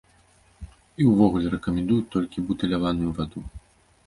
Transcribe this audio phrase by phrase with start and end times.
[1.03, 3.45] І ўвогуле рэкамендуюць толькі бутыляваную ваду.